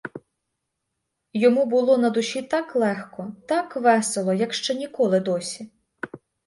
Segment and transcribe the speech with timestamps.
[1.33, 5.71] Йому було на душі так легко, так весело, як ще ніколи досі.